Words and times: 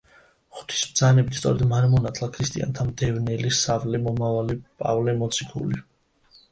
ღვთის 0.59 0.79
ბრძანებით, 0.93 1.37
სწორედ 1.39 1.61
მან 1.73 1.85
მონათლა 1.91 2.31
ქრისტიანთა 2.39 2.89
მდევნელი 2.89 3.55
სავლე, 3.61 4.01
მომავალი 4.09 4.61
პავლე 4.85 5.19
მოციქული. 5.25 5.85